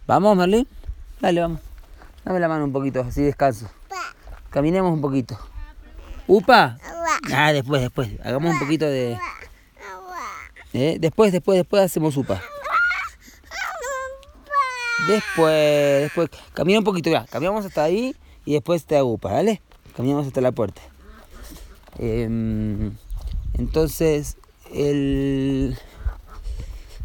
¿Vamos, 0.08 0.38
Marlene? 0.38 0.68
Dale, 1.20 1.42
vamos. 1.42 1.71
Dame 2.24 2.40
la 2.40 2.48
mano 2.48 2.66
un 2.66 2.72
poquito, 2.72 3.01
así 3.01 3.22
descanso. 3.24 3.70
Caminemos 4.50 4.94
un 4.94 5.01
poquito. 5.01 5.40
¿Upa? 6.28 6.78
Ah, 7.34 7.51
después, 7.51 7.82
después. 7.82 8.10
Hagamos 8.24 8.54
un 8.54 8.60
poquito 8.60 8.86
de... 8.86 9.18
¿Eh? 10.74 10.98
Después, 11.00 11.32
después, 11.32 11.58
después 11.58 11.84
hacemos 11.84 12.16
upa. 12.16 12.42
Después, 15.08 16.04
después. 16.04 16.30
Camina 16.54 16.80
un 16.80 16.86
poquito, 16.86 17.10
ya. 17.10 17.25
Caminamos 17.25 17.66
hasta 17.66 17.84
ahí 17.84 18.16
y 18.46 18.54
después 18.54 18.86
te 18.86 18.98
hago 18.98 19.13
upa, 19.13 19.34
¿vale? 19.34 19.62
Caminamos 19.96 20.28
hasta 20.28 20.42
la 20.42 20.51
puerta. 20.51 20.82
Em, 21.98 22.96
entonces, 23.56 24.38
el, 24.74 25.78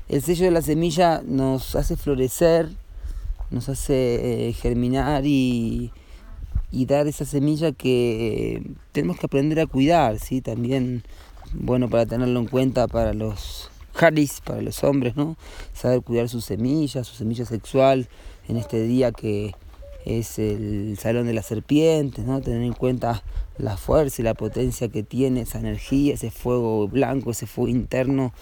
el 0.09 0.23
sello 0.23 0.45
de 0.45 0.51
la 0.51 0.63
semilla 0.63 1.23
nos 1.25 1.75
hace 1.75 1.97
florecer 1.97 2.71
nos 3.51 3.69
hace 3.69 4.49
eh, 4.49 4.53
germinar 4.53 5.25
y, 5.27 5.93
y 6.71 6.87
dar 6.87 7.07
esa 7.07 7.25
semilla 7.25 7.73
que 7.73 8.63
tenemos 8.93 9.19
que 9.19 9.27
aprender 9.27 9.61
a 9.61 9.67
cuidar, 9.67 10.19
¿sí? 10.19 10.41
También, 10.41 11.03
bueno, 11.53 11.89
para 11.89 12.07
tenerlo 12.07 12.41
en 12.41 12.47
cuenta 12.47 12.89
para 12.89 13.15
los 13.15 13.71
para 14.45 14.61
los 14.61 14.85
hombres, 14.85 15.17
¿no? 15.17 15.37
Saber 15.73 16.03
cuidar 16.03 16.29
su 16.29 16.41
semilla, 16.43 17.03
su 17.03 17.15
semilla 17.15 17.47
sexual 17.47 18.09
en 18.47 18.59
este 18.59 18.83
día 18.83 19.11
que 19.11 19.55
es 20.05 20.39
el 20.39 20.97
salón 21.01 21.27
de 21.27 21.33
las 21.33 21.47
serpientes, 21.47 22.25
¿no? 22.25 22.41
Tener 22.41 22.63
en 22.63 22.75
cuenta 22.75 23.23
la 23.59 23.77
fuerza 23.77 24.21
y 24.21 24.25
la 24.25 24.35
potencia 24.35 24.89
que 24.89 25.03
tiene 25.03 25.41
esa 25.41 25.59
energía, 25.59 26.15
ese 26.15 26.31
fuego 26.31 26.87
blanco, 26.89 27.31
ese 27.31 27.47
fuego 27.47 27.71
interno 27.71 28.33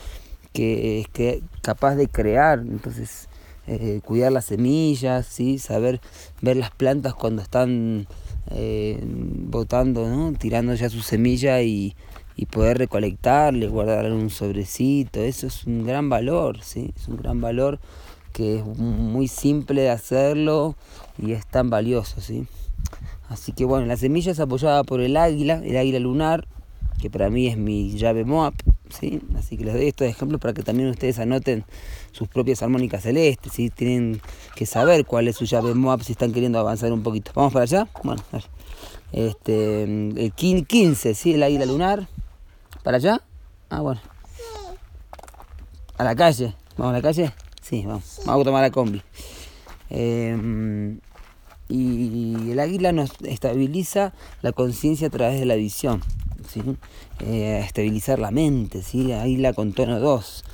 que 0.52 1.00
es 1.00 1.08
que 1.08 1.42
capaz 1.62 1.94
de 1.94 2.08
crear. 2.08 2.58
Entonces, 2.58 3.28
eh, 3.66 4.00
cuidar 4.04 4.32
las 4.32 4.46
semillas, 4.46 5.26
¿sí? 5.26 5.58
saber 5.58 6.00
ver 6.42 6.56
las 6.56 6.70
plantas 6.70 7.14
cuando 7.14 7.42
están 7.42 8.06
eh, 8.50 9.00
botando, 9.02 10.08
¿no? 10.08 10.32
tirando 10.34 10.74
ya 10.74 10.90
su 10.90 11.00
semilla 11.00 11.62
y, 11.62 11.96
y 12.36 12.46
poder 12.46 12.78
recolectarle, 12.78 13.68
guardarle 13.68 14.12
un 14.12 14.30
sobrecito, 14.30 15.20
eso 15.20 15.46
es 15.46 15.64
un 15.64 15.84
gran 15.86 16.08
valor, 16.08 16.62
¿sí? 16.62 16.92
es 16.96 17.08
un 17.08 17.16
gran 17.16 17.40
valor 17.40 17.80
que 18.32 18.58
es 18.58 18.66
muy 18.66 19.28
simple 19.28 19.82
de 19.82 19.90
hacerlo 19.90 20.76
y 21.18 21.32
es 21.32 21.46
tan 21.46 21.70
valioso. 21.70 22.20
¿sí? 22.20 22.46
Así 23.28 23.52
que 23.52 23.64
bueno, 23.64 23.86
la 23.86 23.96
semilla 23.96 24.32
es 24.32 24.40
apoyada 24.40 24.84
por 24.84 25.00
el 25.00 25.16
águila, 25.16 25.62
el 25.64 25.76
águila 25.76 26.00
lunar, 26.00 26.46
que 27.04 27.10
para 27.10 27.28
mí 27.28 27.48
es 27.48 27.58
mi 27.58 27.90
llave 27.98 28.24
Moab, 28.24 28.54
¿sí? 28.88 29.20
Así 29.36 29.58
que 29.58 29.64
les 29.66 29.74
doy 29.74 29.88
estos 29.88 30.06
ejemplos 30.06 30.40
para 30.40 30.54
que 30.54 30.62
también 30.62 30.88
ustedes 30.88 31.18
anoten 31.18 31.66
sus 32.12 32.28
propias 32.28 32.62
armónicas 32.62 33.02
celestes, 33.02 33.52
¿sí? 33.52 33.68
Tienen 33.68 34.22
que 34.54 34.64
saber 34.64 35.04
cuál 35.04 35.28
es 35.28 35.36
su 35.36 35.44
llave 35.44 35.74
Moab 35.74 36.02
si 36.02 36.12
están 36.12 36.32
queriendo 36.32 36.58
avanzar 36.58 36.94
un 36.94 37.02
poquito. 37.02 37.30
¿Vamos 37.34 37.52
para 37.52 37.64
allá? 37.64 37.86
Bueno, 38.02 38.22
Este, 39.12 39.82
el 39.82 40.32
15, 40.32 41.14
¿sí? 41.14 41.34
El 41.34 41.42
águila 41.42 41.66
lunar. 41.66 42.08
¿Para 42.82 42.96
allá? 42.96 43.20
Ah, 43.68 43.82
bueno. 43.82 44.00
¿A 45.98 46.04
la 46.04 46.16
calle? 46.16 46.54
¿Vamos 46.78 46.94
a 46.94 46.96
la 46.96 47.02
calle? 47.02 47.34
Sí, 47.60 47.84
vamos. 47.84 48.22
Vamos 48.24 48.40
a 48.40 48.44
tomar 48.46 48.62
la 48.62 48.70
combi. 48.70 49.02
Em, 49.90 51.00
y 51.68 52.50
el 52.50 52.58
águila 52.58 52.92
nos 52.92 53.10
estabiliza 53.24 54.14
la 54.40 54.52
conciencia 54.52 55.08
a 55.08 55.10
través 55.10 55.38
de 55.38 55.44
la 55.44 55.56
visión. 55.56 56.00
Eh, 57.20 57.62
estabilizar 57.64 58.18
la 58.18 58.30
mente, 58.30 58.82
¿sí? 58.82 59.12
águila 59.12 59.52
con 59.52 59.72
tono 59.72 60.00
2, 60.00 60.44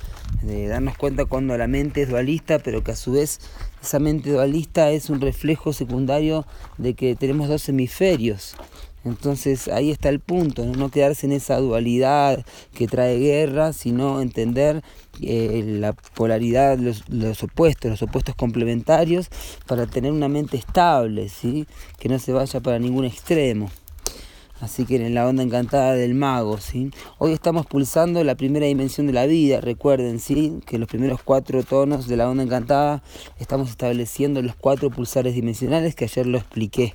de 0.43 0.67
darnos 0.67 0.97
cuenta 0.97 1.25
cuando 1.25 1.57
la 1.57 1.67
mente 1.67 2.03
es 2.03 2.09
dualista, 2.09 2.59
pero 2.59 2.83
que 2.83 2.91
a 2.91 2.95
su 2.95 3.13
vez 3.13 3.39
esa 3.81 3.99
mente 3.99 4.31
dualista 4.31 4.91
es 4.91 5.09
un 5.09 5.21
reflejo 5.21 5.73
secundario 5.73 6.45
de 6.77 6.93
que 6.93 7.15
tenemos 7.15 7.49
dos 7.49 7.67
hemisferios. 7.69 8.55
Entonces 9.03 9.67
ahí 9.67 9.89
está 9.89 10.09
el 10.09 10.19
punto, 10.19 10.63
no, 10.63 10.91
quedarse 10.91 11.25
en 11.25 11.31
esa 11.31 11.57
dualidad 11.57 12.45
que 12.75 12.87
trae 12.87 13.17
guerra, 13.17 13.73
sino 13.73 14.21
entender 14.21 14.83
eh, 15.21 15.63
la 15.65 15.93
polaridad, 15.93 16.77
los, 16.77 17.09
los, 17.09 17.41
opuestos, 17.41 17.89
los 17.89 18.03
opuestos 18.03 18.35
complementarios, 18.35 19.29
para 19.65 19.87
tener 19.87 20.11
una 20.11 20.27
mente 20.27 20.57
estable, 20.57 21.29
¿sí? 21.29 21.65
que 21.97 22.09
no 22.09 22.19
se 22.19 22.31
vaya 22.31 22.59
para 22.59 22.77
ningún 22.77 23.05
extremo. 23.05 23.71
Así 24.61 24.85
que 24.85 24.95
en 24.95 25.15
la 25.15 25.27
onda 25.27 25.41
encantada 25.41 25.93
del 25.95 26.13
mago, 26.13 26.59
¿sí? 26.59 26.91
Hoy 27.17 27.33
estamos 27.33 27.65
pulsando 27.65 28.23
la 28.23 28.35
primera 28.35 28.67
dimensión 28.67 29.07
de 29.07 29.13
la 29.13 29.25
vida, 29.25 29.59
recuerden, 29.59 30.19
¿sí? 30.19 30.59
Que 30.67 30.77
los 30.77 30.87
primeros 30.87 31.23
cuatro 31.23 31.63
tonos 31.63 32.07
de 32.07 32.15
la 32.15 32.29
onda 32.29 32.43
encantada 32.43 33.01
estamos 33.39 33.71
estableciendo 33.71 34.39
los 34.43 34.55
cuatro 34.55 34.91
pulsares 34.91 35.33
dimensionales 35.33 35.95
que 35.95 36.05
ayer 36.05 36.27
lo 36.27 36.37
expliqué, 36.37 36.93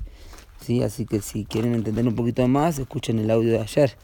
¿sí? 0.61 0.85
Así 0.85 1.07
que 1.07 1.21
si 1.21 1.45
quieren 1.45 1.75
entender 1.75 2.07
un 2.07 2.15
poquito 2.15 2.47
más, 2.47 2.79
escuchen 2.79 3.19
el 3.19 3.33
audio 3.33 3.51
de 3.51 3.59
ayer. 3.59 3.97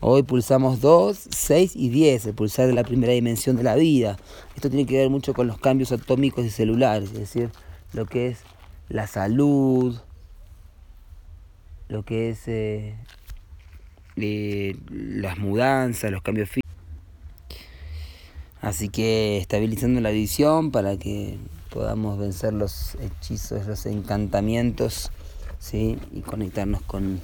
Hoy 0.00 0.22
pulsamos 0.22 0.80
2, 0.80 1.28
6 1.28 1.76
y 1.76 1.90
10, 1.90 2.26
el 2.26 2.34
pulsar 2.34 2.66
de 2.66 2.72
la 2.72 2.84
primera 2.84 3.12
dimensión 3.12 3.56
de 3.56 3.64
la 3.64 3.74
vida. 3.74 4.16
Esto 4.56 4.70
tiene 4.70 4.86
que 4.86 4.96
ver 4.96 5.10
mucho 5.10 5.34
con 5.34 5.46
los 5.46 5.58
cambios 5.58 5.92
atómicos 5.92 6.46
y 6.46 6.50
celulares, 6.50 7.10
es 7.12 7.18
decir, 7.18 7.50
lo 7.92 8.06
que 8.06 8.28
es 8.28 8.38
la 8.88 9.06
salud, 9.06 9.94
lo 11.88 12.04
que 12.04 12.30
es 12.30 12.48
eh, 12.48 12.96
eh, 14.16 14.76
las 14.90 15.38
mudanzas, 15.38 16.10
los 16.10 16.22
cambios 16.22 16.48
físicos. 16.48 16.64
Así 18.60 18.88
que 18.88 19.38
estabilizando 19.38 20.00
la 20.00 20.10
visión 20.10 20.70
para 20.70 20.96
que 20.96 21.38
podamos 21.70 22.18
vencer 22.18 22.54
los 22.54 22.94
hechizos, 22.94 23.66
los 23.66 23.84
encantamientos, 23.84 25.10
¿sí? 25.58 25.98
y 26.12 26.22
conectarnos 26.22 26.80
con, 26.82 27.20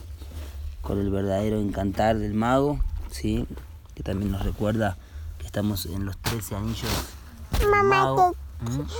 con 0.82 0.98
el 1.00 1.10
verdadero 1.10 1.60
encantar 1.60 2.18
del 2.18 2.34
mago, 2.34 2.80
¿sí? 3.10 3.46
que 3.94 4.02
también 4.02 4.32
nos 4.32 4.44
recuerda 4.44 4.98
que 5.38 5.46
estamos 5.46 5.86
en 5.86 6.04
los 6.04 6.18
13 6.18 6.56
anillos. 6.56 6.90
Mamá, 7.70 8.12
¿Mm? 8.12 8.68
mamá. 8.68 8.90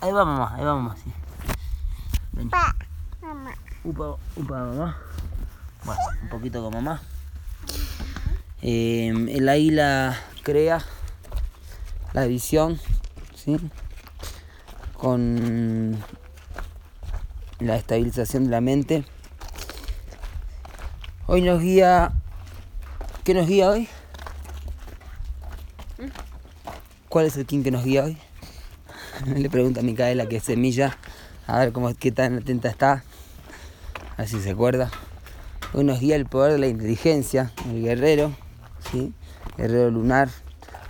Ahí 0.00 0.12
va 0.12 0.24
mamá, 0.24 0.54
ahí 0.56 0.64
va 0.64 0.74
mamá, 0.74 0.96
sí. 1.02 1.10
mamá. 3.22 3.54
Upa, 3.86 4.16
upa, 4.34 4.64
mamá. 4.64 4.98
Bueno, 5.84 6.00
un 6.22 6.28
poquito 6.28 6.60
con 6.60 6.74
mamá. 6.74 7.00
Eh, 8.60 9.14
el 9.28 9.48
águila 9.48 10.18
crea 10.42 10.84
la 12.12 12.26
visión, 12.26 12.80
¿sí? 13.36 13.56
Con 14.92 16.02
la 17.60 17.76
estabilización 17.76 18.46
de 18.46 18.50
la 18.50 18.60
mente. 18.60 19.04
Hoy 21.28 21.42
nos 21.42 21.62
guía. 21.62 22.10
¿Qué 23.22 23.34
nos 23.34 23.46
guía 23.46 23.70
hoy? 23.70 23.88
¿Cuál 27.08 27.26
es 27.26 27.36
el 27.36 27.46
king 27.46 27.62
que 27.62 27.70
nos 27.70 27.84
guía 27.84 28.02
hoy? 28.02 28.18
Le 29.26 29.48
pregunta 29.48 29.78
a 29.78 29.84
Micaela 29.84 30.26
que 30.26 30.38
es 30.38 30.42
semilla. 30.42 30.98
A 31.46 31.60
ver 31.60 31.70
cómo 31.70 31.94
qué 31.94 32.10
tan 32.10 32.38
atenta 32.38 32.68
está 32.68 33.04
así 34.16 34.40
se 34.40 34.50
acuerda. 34.50 34.90
Hoy 35.72 35.84
nos 35.84 36.00
guía 36.00 36.16
el 36.16 36.26
poder 36.26 36.52
de 36.52 36.58
la 36.58 36.68
inteligencia, 36.68 37.52
el 37.68 37.82
guerrero, 37.82 38.32
¿sí? 38.90 39.12
guerrero 39.56 39.90
lunar 39.90 40.28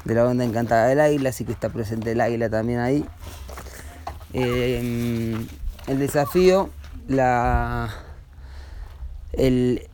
de 0.05 0.15
la 0.15 0.25
onda 0.25 0.45
encantada 0.45 0.87
del 0.87 1.01
águila, 1.01 1.31
así 1.31 1.45
que 1.45 1.53
está 1.53 1.69
presente 1.69 2.13
el 2.13 2.21
águila 2.21 2.49
también 2.49 2.79
ahí. 2.79 3.05
Em, 4.33 5.47
el 5.87 5.99
desafío, 5.99 6.71
la, 7.09 7.91
el, 9.33 9.89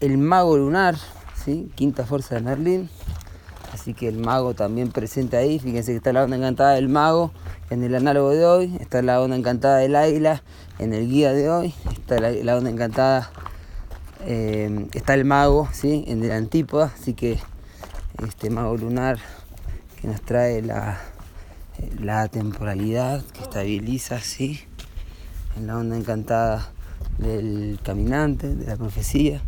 el 0.00 0.18
mago 0.18 0.56
lunar, 0.56 0.96
¿sí? 1.44 1.70
quinta 1.74 2.04
fuerza 2.04 2.36
de 2.36 2.40
Merlín. 2.40 2.90
Así 3.76 3.92
que 3.92 4.08
el 4.08 4.16
mago 4.16 4.54
también 4.54 4.90
presente 4.90 5.36
ahí. 5.36 5.58
Fíjense 5.58 5.92
que 5.92 5.98
está 5.98 6.10
la 6.10 6.24
onda 6.24 6.38
encantada 6.38 6.72
del 6.76 6.88
mago 6.88 7.30
en 7.68 7.84
el 7.84 7.94
análogo 7.94 8.30
de 8.30 8.46
hoy. 8.46 8.74
Está 8.80 9.02
la 9.02 9.20
onda 9.20 9.36
encantada 9.36 9.76
del 9.76 9.96
águila 9.96 10.42
en 10.78 10.94
el 10.94 11.06
guía 11.06 11.34
de 11.34 11.50
hoy. 11.50 11.74
Está 11.92 12.18
la, 12.18 12.56
onda 12.56 12.70
encantada. 12.70 13.30
Eh, 14.24 14.88
está 14.94 15.12
el 15.12 15.26
mago 15.26 15.68
¿sí? 15.74 16.04
en 16.06 16.24
el 16.24 16.32
antípoda. 16.32 16.90
Así 16.98 17.12
que 17.12 17.38
este 18.26 18.48
mago 18.48 18.78
lunar 18.78 19.18
que 20.00 20.08
nos 20.08 20.22
trae 20.22 20.62
la, 20.62 20.98
temporalidad, 22.28 23.22
que 23.26 23.42
estabiliza 23.42 24.20
¿sí? 24.20 24.62
en 25.54 25.66
la 25.66 25.76
onda 25.76 25.98
encantada 25.98 26.72
del 27.18 27.78
caminante, 27.84 28.54
de 28.54 28.68
la 28.68 28.76
profecía. 28.76 29.42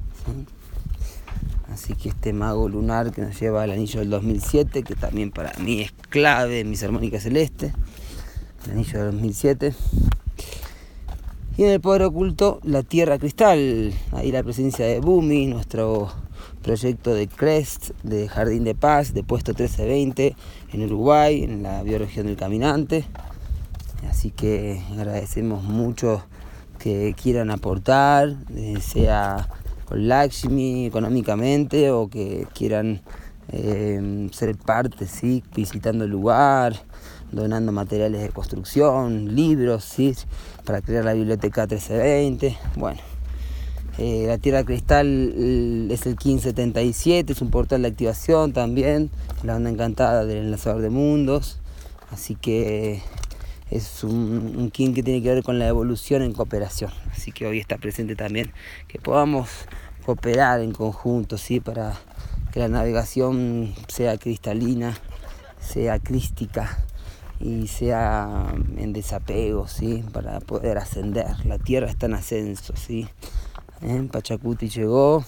Así 1.81 1.95
que 1.95 2.09
este 2.09 2.33
mago 2.33 2.69
lunar 2.69 3.13
que 3.13 3.23
nos 3.23 3.39
lleva 3.39 3.63
al 3.63 3.71
anillo 3.71 4.01
del 4.01 4.11
2007, 4.11 4.83
que 4.83 4.97
también 4.97 5.31
para 5.31 5.53
mí 5.61 5.81
es 5.81 5.93
clave 6.11 6.61
en 6.61 6.71
mis 6.71 6.83
armónicas 6.83 7.23
celestes, 7.23 7.73
el 8.65 8.73
anillo 8.73 8.99
del 8.99 9.13
2007. 9.13 9.75
Y 11.57 11.63
en 11.63 11.71
el 11.71 11.81
poder 11.81 12.03
oculto, 12.03 12.59
la 12.65 12.83
tierra 12.83 13.17
cristal, 13.21 13.95
ahí 14.11 14.33
la 14.33 14.43
presencia 14.43 14.87
de 14.87 14.99
Bumi, 14.99 15.47
nuestro 15.47 16.13
proyecto 16.65 17.15
de 17.15 17.29
Crest, 17.29 17.91
de 18.03 18.29
Jardín 18.29 18.65
de 18.65 18.75
Paz, 18.75 19.15
de 19.15 19.23
puesto 19.23 19.53
1320 19.53 20.35
en 20.73 20.83
Uruguay, 20.83 21.45
en 21.45 21.63
la 21.63 21.85
bioregión 21.85 22.27
del 22.27 22.37
caminante. 22.37 23.05
Así 24.11 24.33
que 24.33 24.83
agradecemos 24.91 25.63
mucho 25.63 26.25
que 26.81 27.15
quieran 27.21 27.53
aportar, 27.53 28.35
eh, 28.55 28.79
sea 28.81 29.49
con 29.89 30.07
Lakshmi 30.07 30.87
económicamente 30.87 31.91
o 31.91 32.09
que 32.09 32.47
quieran 32.55 33.01
eh, 33.51 34.29
ser 34.33 34.57
parte, 34.57 35.07
¿sí? 35.07 35.43
visitando 35.55 36.05
el 36.05 36.11
lugar, 36.11 36.75
donando 37.33 37.73
materiales 37.73 38.21
de 38.21 38.29
construcción, 38.29 39.35
libros, 39.35 39.85
¿sí? 39.85 40.15
para 40.65 40.83
crear 40.83 41.05
la 41.05 41.15
biblioteca 41.15 41.63
1320. 41.63 42.59
Bueno, 42.77 43.01
eh, 43.97 44.27
la 44.27 44.37
Tierra 44.37 44.65
Cristal 44.65 45.07
es 45.91 46.07
el 46.07 46.13
1577, 46.13 47.33
es 47.33 47.41
un 47.41 47.51
portal 47.51 47.83
de 47.83 47.89
activación 47.89 48.53
también, 48.53 49.11
la 49.43 49.57
onda 49.57 49.71
encantada 49.71 50.27
del 50.27 50.45
enlazador 50.45 50.83
de 50.83 50.91
mundos. 50.91 51.59
Así 52.11 52.35
que 52.35 53.03
es 53.71 54.05
un, 54.05 54.55
un 54.57 54.71
kin 54.71 54.95
que 54.95 55.03
tiene 55.03 55.23
que 55.23 55.35
ver 55.35 55.43
con 55.43 55.59
la 55.59 55.69
evolución 55.69 56.23
en 56.23 56.33
cooperación. 56.33 56.91
Así 57.13 57.33
que 57.33 57.47
hoy 57.47 57.59
está 57.59 57.77
presente 57.77 58.17
también 58.17 58.53
que 58.87 58.99
podamos 58.99 59.49
cooperar 60.05 60.61
en 60.61 60.73
conjunto, 60.73 61.37
¿sí? 61.37 61.61
Para 61.61 61.95
que 62.53 62.61
la 62.61 62.69
navegación 62.69 63.75
sea 63.89 64.17
cristalina, 64.17 64.97
sea 65.61 65.99
crística 65.99 66.79
y 67.41 67.67
sea 67.67 68.55
en 68.77 68.93
desapego, 68.93 69.69
¿sí? 69.69 70.05
Para 70.13 70.41
poder 70.41 70.79
ascender. 70.79 71.27
La 71.45 71.59
tierra 71.59 71.89
está 71.89 72.07
en 72.07 72.15
ascenso, 72.15 72.75
¿sí? 72.77 73.07
¿Eh? 73.83 74.09
Pachacuti 74.11 74.69
llegó, 74.69 75.25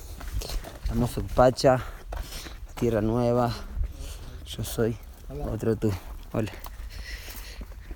hermoso 0.88 1.22
Pacha, 1.34 1.84
tierra 2.78 3.00
nueva. 3.00 3.52
Yo 4.46 4.64
soy 4.64 4.96
otro 5.52 5.76
tú. 5.76 5.92
Hola. 6.32 6.50